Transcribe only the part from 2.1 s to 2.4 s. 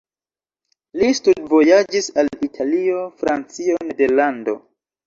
al